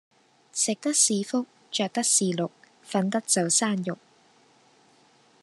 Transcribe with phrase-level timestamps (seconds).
[0.51, 2.49] 食得是福着得是祿
[2.83, 3.99] 瞓得就生肉